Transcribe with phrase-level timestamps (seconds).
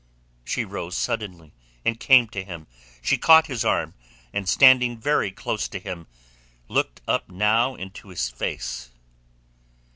[0.43, 1.53] She rose suddenly,
[1.85, 2.65] and came to him.
[3.03, 3.93] She caught his arm,
[4.33, 6.07] and standing very close to him,
[6.67, 8.89] looked up now into his face.